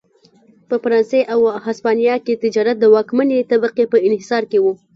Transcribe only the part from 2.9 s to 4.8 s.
واکمنې طبقې په انحصار کې و.